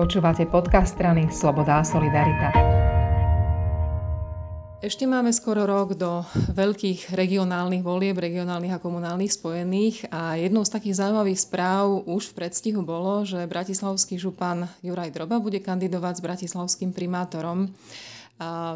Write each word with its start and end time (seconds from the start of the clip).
Počúvate 0.00 0.48
podcast 0.48 0.96
strany 0.96 1.28
Sloboda 1.28 1.76
a 1.76 1.84
Solidarita. 1.84 2.48
Ešte 4.80 5.04
máme 5.04 5.28
skoro 5.28 5.68
rok 5.68 5.92
do 5.92 6.24
veľkých 6.56 7.12
regionálnych 7.12 7.84
volieb, 7.84 8.16
regionálnych 8.16 8.72
a 8.72 8.80
komunálnych 8.80 9.28
spojených 9.28 10.08
a 10.08 10.40
jednou 10.40 10.64
z 10.64 10.72
takých 10.72 11.04
zaujímavých 11.04 11.44
správ 11.44 12.00
už 12.08 12.32
v 12.32 12.36
predstihu 12.40 12.80
bolo, 12.80 13.28
že 13.28 13.44
bratislavský 13.44 14.16
župan 14.16 14.72
Juraj 14.80 15.12
Droba 15.12 15.36
bude 15.36 15.60
kandidovať 15.60 16.16
s 16.16 16.24
bratislavským 16.24 16.96
primátorom 16.96 17.68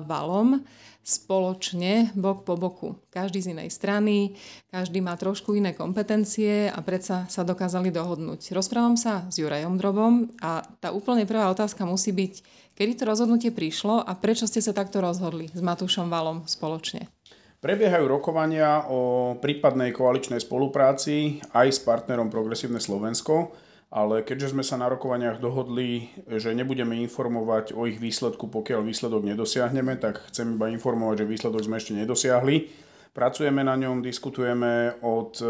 Valom 0.05 0.61
spoločne, 1.05 2.17
bok 2.17 2.49
po 2.49 2.57
boku. 2.57 2.97
Každý 3.13 3.45
z 3.45 3.53
inej 3.53 3.69
strany, 3.77 4.33
každý 4.73 5.05
má 5.05 5.13
trošku 5.21 5.53
iné 5.53 5.77
kompetencie 5.77 6.73
a 6.73 6.81
predsa 6.81 7.29
sa 7.29 7.45
dokázali 7.45 7.93
dohodnúť. 7.93 8.57
Rozprávam 8.57 8.97
sa 8.97 9.29
s 9.29 9.37
Jurajom 9.37 9.77
Drobom 9.77 10.33
a 10.41 10.65
tá 10.81 10.97
úplne 10.97 11.29
prvá 11.29 11.53
otázka 11.53 11.85
musí 11.85 12.09
byť, 12.09 12.35
kedy 12.73 12.93
to 12.97 13.05
rozhodnutie 13.05 13.53
prišlo 13.53 14.01
a 14.01 14.17
prečo 14.17 14.49
ste 14.49 14.65
sa 14.65 14.73
takto 14.73 15.05
rozhodli 15.05 15.53
s 15.53 15.61
Matúšom 15.61 16.09
Valom 16.09 16.49
spoločne? 16.49 17.13
Prebiehajú 17.61 18.05
rokovania 18.09 18.89
o 18.89 19.33
prípadnej 19.41 19.93
koaličnej 19.93 20.41
spolupráci 20.41 21.41
aj 21.53 21.69
s 21.69 21.81
partnerom 21.81 22.33
Progresívne 22.33 22.81
Slovensko 22.81 23.57
ale 23.95 24.27
keďže 24.27 24.51
sme 24.51 24.67
sa 24.67 24.75
na 24.75 24.91
rokovaniach 24.91 25.39
dohodli, 25.39 26.11
že 26.27 26.51
nebudeme 26.51 26.99
informovať 27.07 27.79
o 27.79 27.87
ich 27.87 28.03
výsledku, 28.03 28.51
pokiaľ 28.51 28.83
výsledok 28.83 29.23
nedosiahneme, 29.23 29.95
tak 30.03 30.19
chcem 30.35 30.59
iba 30.59 30.67
informovať, 30.75 31.23
že 31.23 31.31
výsledok 31.31 31.63
sme 31.63 31.79
ešte 31.79 31.95
nedosiahli. 31.95 32.75
Pracujeme 33.15 33.63
na 33.63 33.79
ňom, 33.79 34.03
diskutujeme 34.03 34.99
od 34.99 35.39
e, 35.39 35.47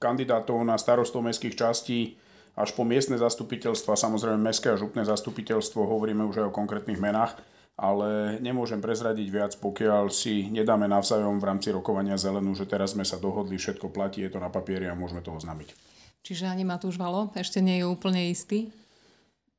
kandidátov 0.00 0.56
na 0.64 0.80
starostov 0.80 1.20
mestských 1.20 1.60
častí 1.60 2.16
až 2.56 2.72
po 2.72 2.88
miestne 2.88 3.20
zastupiteľstva, 3.20 4.00
samozrejme 4.00 4.40
mestské 4.40 4.72
a 4.72 4.80
župné 4.80 5.04
zastupiteľstvo, 5.04 5.84
hovoríme 5.84 6.24
už 6.24 6.42
aj 6.42 6.46
o 6.48 6.56
konkrétnych 6.56 6.98
menách, 6.98 7.36
ale 7.76 8.40
nemôžem 8.40 8.80
prezradiť 8.80 9.28
viac, 9.28 9.52
pokiaľ 9.60 10.08
si 10.08 10.48
nedáme 10.50 10.88
navzájom 10.88 11.36
v 11.36 11.46
rámci 11.46 11.68
rokovania 11.70 12.16
zelenú, 12.16 12.56
že 12.56 12.64
teraz 12.64 12.96
sme 12.96 13.04
sa 13.04 13.20
dohodli, 13.20 13.60
všetko 13.60 13.92
platí, 13.92 14.24
je 14.24 14.32
to 14.32 14.40
na 14.40 14.48
papieri 14.48 14.88
a 14.88 14.98
môžeme 14.98 15.20
to 15.20 15.30
oznámiť. 15.36 15.97
Čiže 16.28 16.44
ani 16.44 16.60
Matúš 16.60 17.00
Valo 17.00 17.32
ešte 17.32 17.64
nie 17.64 17.80
je 17.80 17.88
úplne 17.88 18.28
istý? 18.28 18.68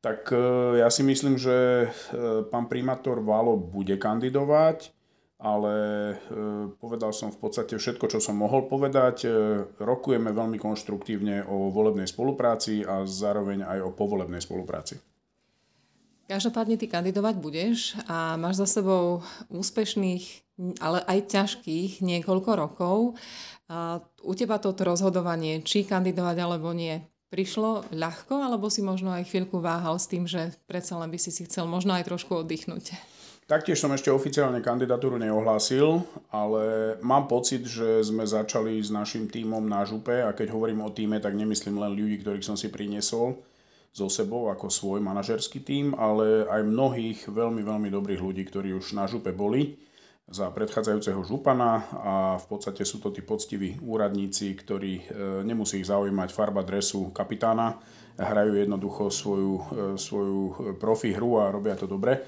Tak 0.05 0.29
e, 0.29 0.37
ja 0.77 0.93
si 0.93 1.01
myslím, 1.01 1.33
že 1.33 1.89
e, 1.89 2.45
pán 2.45 2.69
primátor 2.69 3.25
Valo 3.25 3.57
bude 3.57 3.97
kandidovať, 3.97 4.93
ale 5.41 5.73
e, 6.13 6.15
povedal 6.77 7.09
som 7.09 7.33
v 7.33 7.41
podstate 7.41 7.73
všetko, 7.73 8.05
čo 8.13 8.21
som 8.21 8.37
mohol 8.37 8.69
povedať. 8.69 9.25
Rokujeme 9.81 10.29
veľmi 10.29 10.61
konštruktívne 10.61 11.41
o 11.49 11.73
volebnej 11.73 12.05
spolupráci 12.05 12.85
a 12.85 13.01
zároveň 13.01 13.65
aj 13.65 13.89
o 13.89 13.89
povolebnej 13.89 14.45
spolupráci. 14.45 15.01
Každopádne 16.29 16.77
ty 16.77 16.85
kandidovať 16.85 17.35
budeš 17.41 17.97
a 18.05 18.37
máš 18.37 18.61
za 18.61 18.69
sebou 18.69 19.25
úspešných, 19.49 20.45
ale 20.77 21.01
aj 21.09 21.33
ťažkých 21.33 22.05
niekoľko 22.05 22.51
rokov. 22.53 23.17
A 23.69 24.01
u 24.25 24.33
teba 24.33 24.57
toto 24.57 24.81
rozhodovanie, 24.81 25.61
či 25.61 25.85
kandidovať 25.85 26.37
alebo 26.41 26.73
nie, 26.73 26.97
prišlo 27.29 27.85
ľahko, 27.93 28.41
alebo 28.41 28.67
si 28.73 28.81
možno 28.81 29.13
aj 29.13 29.29
chvíľku 29.29 29.61
váhal 29.61 30.01
s 30.01 30.09
tým, 30.09 30.25
že 30.25 30.57
predsa 30.65 30.97
len 30.97 31.13
by 31.13 31.21
si 31.21 31.29
si 31.29 31.45
chcel 31.45 31.69
možno 31.69 31.93
aj 31.93 32.09
trošku 32.09 32.41
oddychnúť? 32.41 32.97
Taktiež 33.49 33.81
som 33.81 33.89
ešte 33.89 34.13
oficiálne 34.13 34.61
kandidatúru 34.61 35.17
neohlásil, 35.17 36.05
ale 36.29 36.97
mám 37.01 37.25
pocit, 37.25 37.65
že 37.65 38.05
sme 38.05 38.21
začali 38.21 38.77
s 38.77 38.93
našim 38.93 39.25
tímom 39.25 39.65
na 39.65 39.81
župe 39.85 40.21
a 40.21 40.33
keď 40.37 40.53
hovorím 40.53 40.85
o 40.85 40.93
týme, 40.93 41.17
tak 41.17 41.33
nemyslím 41.33 41.81
len 41.81 41.97
ľudí, 41.97 42.21
ktorých 42.21 42.45
som 42.45 42.53
si 42.53 42.69
priniesol 42.69 43.41
so 43.89 44.05
sebou 44.05 44.53
ako 44.53 44.69
svoj 44.69 45.01
manažerský 45.01 45.65
tím, 45.65 45.97
ale 45.97 46.45
aj 46.45 46.61
mnohých 46.61 47.25
veľmi, 47.25 47.65
veľmi 47.65 47.89
dobrých 47.89 48.21
ľudí, 48.21 48.45
ktorí 48.45 48.69
už 48.77 48.93
na 48.93 49.09
župe 49.09 49.33
boli 49.33 49.81
za 50.29 50.53
predchádzajúceho 50.53 51.25
župana 51.25 51.89
a 51.89 52.13
v 52.37 52.45
podstate 52.45 52.85
sú 52.85 53.01
to 53.01 53.09
tí 53.09 53.25
poctiví 53.25 53.81
úradníci, 53.81 54.53
ktorí 54.53 54.93
e, 55.01 55.03
nemusí 55.41 55.81
ich 55.81 55.89
zaujímať 55.89 56.29
farba 56.29 56.61
dresu 56.61 57.09
kapitána, 57.09 57.81
hrajú 58.13 58.53
jednoducho 58.61 59.09
svoju, 59.09 59.53
e, 59.57 59.63
svoju 59.97 60.41
profi 60.77 61.17
hru 61.17 61.41
a 61.41 61.49
robia 61.49 61.73
to 61.73 61.89
dobre. 61.89 62.21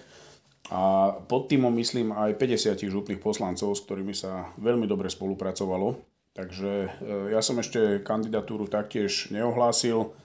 A 0.74 1.14
pod 1.14 1.52
týmom 1.52 1.70
myslím 1.78 2.16
aj 2.16 2.42
50 2.42 2.90
župných 2.90 3.22
poslancov, 3.22 3.76
s 3.78 3.86
ktorými 3.86 4.18
sa 4.18 4.50
veľmi 4.58 4.90
dobre 4.90 5.12
spolupracovalo. 5.12 6.02
Takže 6.34 6.72
e, 6.72 6.90
ja 7.36 7.44
som 7.44 7.60
ešte 7.62 8.02
kandidatúru 8.02 8.66
taktiež 8.66 9.30
neohlásil. 9.30 10.16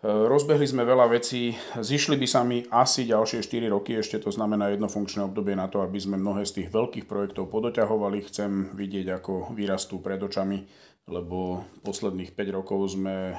Rozbehli 0.00 0.64
sme 0.64 0.88
veľa 0.88 1.12
vecí, 1.12 1.52
zišli 1.76 2.16
by 2.16 2.24
sa 2.24 2.40
mi 2.40 2.64
asi 2.72 3.04
ďalšie 3.04 3.44
4 3.44 3.68
roky, 3.68 4.00
ešte 4.00 4.16
to 4.16 4.32
znamená 4.32 4.72
jedno 4.72 4.88
funkčné 4.88 5.28
obdobie 5.28 5.52
na 5.52 5.68
to, 5.68 5.84
aby 5.84 6.00
sme 6.00 6.16
mnohé 6.16 6.48
z 6.48 6.56
tých 6.56 6.68
veľkých 6.72 7.04
projektov 7.04 7.52
podoťahovali. 7.52 8.24
Chcem 8.24 8.72
vidieť, 8.72 9.20
ako 9.20 9.52
vyrastú 9.52 10.00
pred 10.00 10.16
očami, 10.16 10.64
lebo 11.04 11.68
posledných 11.84 12.32
5 12.32 12.56
rokov 12.56 12.96
sme 12.96 13.12
e, 13.12 13.34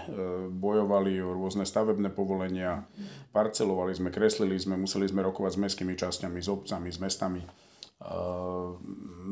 bojovali 0.53 1.17
o 1.25 1.33
rôzne 1.33 1.65
stavebné 1.65 2.13
povolenia, 2.13 2.85
parcelovali 3.33 3.97
sme, 3.97 4.13
kreslili 4.13 4.53
sme, 4.61 4.77
museli 4.77 5.09
sme 5.09 5.25
rokovať 5.25 5.57
s 5.57 5.61
mestskými 5.65 5.97
časťami, 5.97 6.45
s 6.45 6.45
obcami, 6.45 6.93
s 6.93 7.01
mestami. 7.01 7.41
E, 7.41 7.49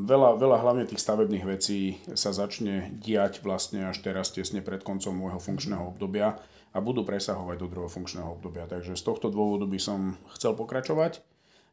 veľa, 0.02 0.34
veľa 0.34 0.58
hlavne 0.66 0.82
tých 0.82 0.98
stavebných 0.98 1.46
vecí 1.46 1.94
sa 2.10 2.34
začne 2.34 2.90
diať 2.98 3.38
vlastne 3.46 3.86
až 3.86 4.02
teraz 4.02 4.34
tesne 4.34 4.66
pred 4.66 4.82
koncom 4.82 5.14
môjho 5.14 5.38
funkčného 5.38 5.94
obdobia 5.94 6.42
a 6.70 6.78
budú 6.78 7.02
presahovať 7.02 7.56
do 7.58 7.66
druhého 7.66 7.90
funkčného 7.90 8.30
obdobia. 8.30 8.70
Takže 8.70 8.94
z 8.94 9.02
tohto 9.02 9.26
dôvodu 9.30 9.66
by 9.66 9.78
som 9.82 10.14
chcel 10.38 10.54
pokračovať. 10.54 11.18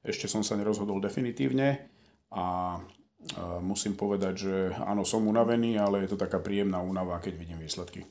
Ešte 0.01 0.25
som 0.25 0.41
sa 0.41 0.57
nerozhodol 0.57 0.97
definitívne 1.03 1.89
a 2.33 2.77
musím 3.59 3.97
povedať, 3.97 4.33
že 4.37 4.55
áno, 4.77 5.03
som 5.03 5.25
unavený, 5.25 5.77
ale 5.77 6.05
je 6.05 6.15
to 6.15 6.21
taká 6.21 6.39
príjemná 6.39 6.79
únava, 6.79 7.19
keď 7.19 7.33
vidím 7.35 7.59
výsledky. 7.59 8.05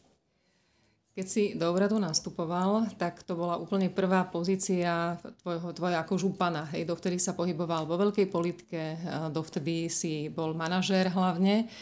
Keď 1.16 1.26
si 1.26 1.56
do 1.56 1.72
úradu 1.72 1.96
nastupoval, 1.96 2.92
tak 3.00 3.24
to 3.24 3.32
bola 3.32 3.56
úplne 3.56 3.88
prvá 3.88 4.28
pozícia 4.28 5.16
tvojho, 5.40 5.72
tvoja 5.72 6.04
ako 6.04 6.20
župana. 6.20 6.68
Hej, 6.76 6.92
dovtedy 6.92 7.16
sa 7.16 7.32
pohyboval 7.32 7.88
vo 7.88 7.96
veľkej 7.96 8.28
politike, 8.28 9.00
dovtedy 9.32 9.88
si 9.88 10.28
bol 10.28 10.52
manažér 10.52 11.08
hlavne. 11.08 11.72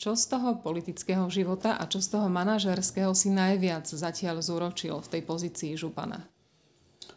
Čo 0.00 0.16
z 0.16 0.32
toho 0.32 0.56
politického 0.56 1.28
života 1.28 1.76
a 1.76 1.84
čo 1.84 2.00
z 2.00 2.16
toho 2.16 2.32
manažerského 2.32 3.12
si 3.12 3.28
najviac 3.28 3.84
zatiaľ 3.84 4.40
zúročil 4.40 4.96
v 4.96 5.10
tej 5.12 5.22
pozícii 5.28 5.76
župana? 5.76 6.24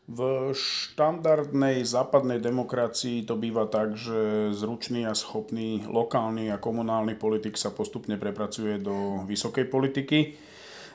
V 0.04 0.52
štandardnej 0.52 1.88
západnej 1.88 2.44
demokracii 2.44 3.24
to 3.24 3.40
býva 3.40 3.72
tak, 3.72 3.96
že 3.96 4.52
zručný 4.52 5.08
a 5.08 5.16
schopný 5.16 5.88
lokálny 5.88 6.52
a 6.52 6.60
komunálny 6.60 7.16
politik 7.16 7.56
sa 7.56 7.72
postupne 7.72 8.20
prepracuje 8.20 8.84
do 8.84 9.24
vysokej 9.32 9.72
politiky. 9.72 10.36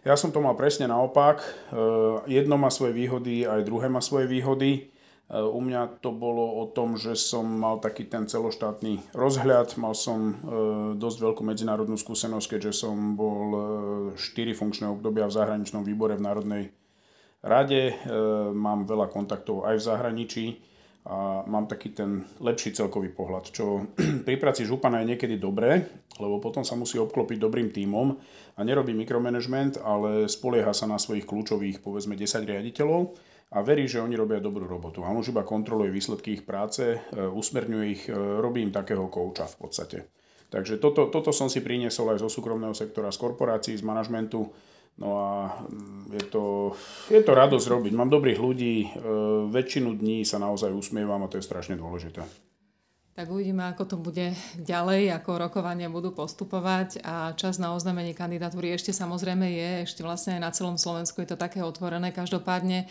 Ja 0.05 0.12
som 0.12 0.28
to 0.28 0.44
mal 0.44 0.60
presne 0.60 0.93
naopak. 0.93 1.41
Jedno 2.28 2.60
má 2.60 2.69
svoje 2.69 2.93
výhody, 3.00 3.49
aj 3.49 3.65
druhé 3.65 3.88
má 3.88 4.05
svoje 4.05 4.28
výhody. 4.28 4.93
Eh, 5.28 5.44
u 5.44 5.60
mňa 5.60 6.00
to 6.00 6.08
bolo 6.08 6.64
o 6.64 6.72
tom, 6.72 6.96
že 6.96 7.12
som 7.12 7.44
mal 7.44 7.84
taký 7.84 8.08
ten 8.08 8.24
celoštátny 8.24 9.12
rozhľad, 9.12 9.76
mal 9.76 9.92
som 9.92 10.32
eh, 10.32 10.34
dosť 10.96 11.18
veľkú 11.20 11.42
medzinárodnú 11.44 12.00
skúsenosť, 12.00 12.56
keďže 12.56 12.88
som 12.88 13.12
bol 13.12 13.44
4 14.16 14.16
eh, 14.16 14.56
funkčné 14.56 14.88
obdobia 14.88 15.28
v 15.28 15.36
zahraničnom 15.36 15.84
výbore 15.84 16.16
v 16.16 16.24
Národnej 16.24 16.64
rade, 17.38 17.94
mám 18.50 18.82
veľa 18.82 19.14
kontaktov 19.14 19.62
aj 19.62 19.78
v 19.78 19.86
zahraničí 19.86 20.44
a 21.06 21.46
mám 21.46 21.70
taký 21.70 21.94
ten 21.94 22.26
lepší 22.42 22.74
celkový 22.74 23.14
pohľad, 23.14 23.54
čo 23.54 23.86
pri 24.26 24.34
práci 24.42 24.66
župana 24.66 25.06
je 25.06 25.14
niekedy 25.14 25.38
dobré, 25.38 25.86
lebo 26.18 26.42
potom 26.42 26.66
sa 26.66 26.74
musí 26.74 26.98
obklopiť 26.98 27.38
dobrým 27.38 27.70
tímom 27.70 28.10
a 28.58 28.60
nerobí 28.66 28.90
mikromanagement, 28.90 29.78
ale 29.78 30.26
spolieha 30.26 30.74
sa 30.74 30.90
na 30.90 30.98
svojich 30.98 31.30
kľúčových 31.30 31.78
povedzme 31.78 32.18
10 32.18 32.42
riaditeľov 32.42 33.14
a 33.48 33.64
verí, 33.64 33.88
že 33.88 34.04
oni 34.04 34.12
robia 34.12 34.44
dobrú 34.44 34.69
robotu. 34.69 35.00
A 35.00 35.08
on 35.08 35.25
už 35.25 35.32
iba 35.32 35.40
kontroluje 35.40 35.88
výsledky 35.88 36.37
ich 36.37 36.44
práce, 36.44 36.84
e, 36.84 36.99
usmerňuje 37.17 37.84
ich, 37.88 38.02
e, 38.08 38.12
robí 38.14 38.61
im 38.61 38.72
takého 38.72 39.08
kouča 39.08 39.49
v 39.49 39.56
podstate. 39.56 39.99
Takže 40.49 40.81
toto, 40.81 41.08
toto 41.08 41.32
som 41.32 41.49
si 41.49 41.64
priniesol 41.64 42.12
aj 42.12 42.25
zo 42.25 42.28
súkromného 42.28 42.76
sektora, 42.76 43.12
z 43.12 43.20
korporácií, 43.20 43.76
z 43.76 43.84
manažmentu. 43.84 44.52
No 44.99 45.08
a 45.17 45.32
mm, 45.64 46.12
je 46.12 46.25
to, 46.28 46.44
je 47.08 47.20
to 47.25 47.32
radosť 47.32 47.67
robiť. 47.72 47.93
Mám 47.96 48.12
dobrých 48.12 48.40
ľudí, 48.40 48.76
e, 48.84 48.88
väčšinu 49.49 49.96
dní 49.96 50.28
sa 50.28 50.37
naozaj 50.37 50.69
usmievam 50.69 51.25
a 51.25 51.31
to 51.32 51.40
je 51.40 51.49
strašne 51.49 51.81
dôležité. 51.81 52.20
Tak 53.19 53.34
uvidíme, 53.34 53.67
ako 53.67 53.82
to 53.82 53.96
bude 53.99 54.31
ďalej, 54.62 55.11
ako 55.11 55.43
rokovania 55.43 55.90
budú 55.90 56.14
postupovať 56.14 57.02
a 57.02 57.34
čas 57.34 57.58
na 57.58 57.75
oznámenie 57.75 58.14
kandidatúry 58.14 58.70
ešte 58.70 58.94
samozrejme 58.94 59.43
je, 59.43 59.70
ešte 59.90 60.06
vlastne 60.06 60.38
aj 60.38 60.43
na 60.46 60.55
celom 60.55 60.78
Slovensku 60.78 61.19
je 61.26 61.34
to 61.34 61.40
také 61.40 61.58
otvorené. 61.67 62.14
Každopádne 62.14 62.87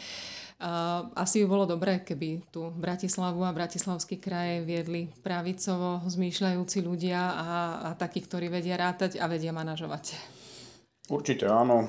asi 1.14 1.46
by 1.46 1.48
bolo 1.50 1.66
dobré, 1.70 2.02
keby 2.02 2.50
tu 2.50 2.74
Bratislavu 2.74 3.46
a 3.46 3.54
Bratislavský 3.54 4.18
kraj 4.18 4.66
viedli 4.66 5.06
pravicovo 5.22 6.02
zmýšľajúci 6.10 6.82
ľudia 6.82 7.22
a, 7.22 7.50
a 7.86 7.90
takí, 7.94 8.26
ktorí 8.26 8.50
vedia 8.50 8.74
rátať 8.74 9.22
a 9.22 9.30
vedia 9.30 9.54
manažovať. 9.54 10.18
Určite 11.08 11.48
áno. 11.48 11.88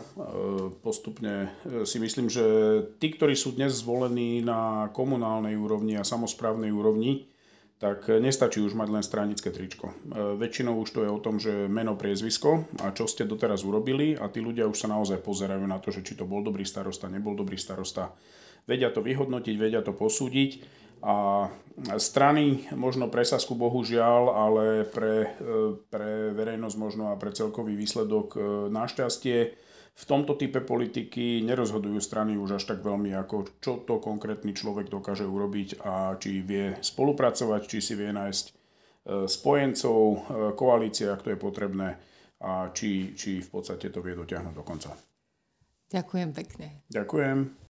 Postupne 0.78 1.50
si 1.82 1.98
myslím, 1.98 2.30
že 2.30 2.44
tí, 3.02 3.10
ktorí 3.10 3.34
sú 3.34 3.56
dnes 3.56 3.82
zvolení 3.82 4.44
na 4.46 4.92
komunálnej 4.94 5.58
úrovni 5.58 5.98
a 5.98 6.06
samozprávnej 6.06 6.70
úrovni, 6.70 7.26
tak 7.78 8.10
nestačí 8.10 8.58
už 8.58 8.74
mať 8.74 8.88
len 8.90 9.04
stranické 9.06 9.54
tričko. 9.54 9.94
Väčšinou 10.34 10.82
už 10.82 10.90
to 10.90 11.00
je 11.06 11.10
o 11.10 11.22
tom, 11.22 11.38
že 11.38 11.70
meno, 11.70 11.94
priezvisko 11.94 12.66
a 12.82 12.90
čo 12.90 13.06
ste 13.06 13.22
doteraz 13.22 13.62
urobili 13.62 14.18
a 14.18 14.26
tí 14.26 14.42
ľudia 14.42 14.66
už 14.66 14.74
sa 14.74 14.90
naozaj 14.90 15.22
pozerajú 15.22 15.62
na 15.62 15.78
to, 15.78 15.94
že 15.94 16.02
či 16.02 16.18
to 16.18 16.26
bol 16.26 16.42
dobrý 16.42 16.66
starosta, 16.66 17.06
nebol 17.06 17.38
dobrý 17.38 17.54
starosta. 17.54 18.10
Vedia 18.66 18.90
to 18.90 18.98
vyhodnotiť, 18.98 19.54
vedia 19.54 19.80
to 19.80 19.94
posúdiť 19.94 20.50
a 21.06 21.46
strany, 22.02 22.66
možno 22.74 23.06
pre 23.06 23.22
Sasku 23.22 23.54
bohužiaľ, 23.54 24.22
ale 24.34 24.64
pre, 24.90 25.30
pre 25.86 26.34
verejnosť 26.34 26.76
možno 26.76 27.14
a 27.14 27.18
pre 27.18 27.30
celkový 27.30 27.78
výsledok 27.78 28.34
e, 28.34 28.38
našťastie 28.74 29.38
v 29.94 30.04
tomto 30.04 30.38
type 30.38 30.62
politiky 30.62 31.42
nerozhodujú 31.42 31.98
strany 31.98 32.38
už 32.38 32.62
až 32.62 32.64
tak 32.74 32.80
veľmi, 32.84 33.14
ako 33.18 33.36
čo 33.58 33.82
to 33.82 33.98
konkrétny 33.98 34.54
človek 34.54 34.92
dokáže 34.92 35.26
urobiť 35.26 35.82
a 35.82 36.14
či 36.16 36.44
vie 36.44 36.78
spolupracovať, 36.78 37.62
či 37.66 37.78
si 37.82 37.94
vie 37.98 38.14
nájsť 38.14 38.44
e, 38.46 38.52
spojencov, 39.26 39.98
e, 39.98 40.18
koalícia, 40.54 41.12
ak 41.12 41.26
to 41.26 41.34
je 41.34 41.38
potrebné 41.38 41.98
a 42.38 42.70
či, 42.70 43.18
či 43.18 43.42
v 43.42 43.48
podstate 43.50 43.90
to 43.90 43.98
vie 43.98 44.14
dotiahnuť 44.14 44.54
do 44.54 44.62
konca. 44.62 44.94
Ďakujem 45.90 46.30
pekne. 46.30 46.86
Ďakujem. 46.92 47.58